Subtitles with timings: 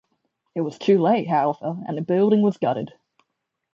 [0.55, 2.91] It was too late, however, and the building was gutted.